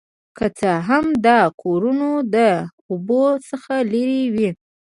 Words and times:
که 0.37 0.45
څه 0.59 0.71
هم 0.87 1.05
دا 1.27 1.39
کورونه 1.61 2.09
د 2.35 2.37
اوبو 2.89 3.23
څخه 3.49 3.73
لرې 3.93 4.21
وي 4.33 4.49